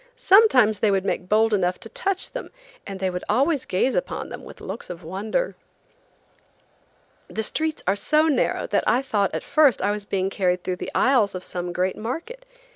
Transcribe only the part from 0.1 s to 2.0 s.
Sometimes they would make bold enough to